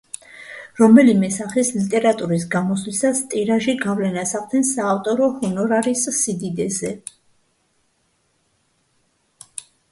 [0.77, 6.97] რომელიმე სახის ლიტერატურის გამოსვლისას ტირაჟი გავლენას ახდენს საავტორო ჰონორარის სიდიდეზე.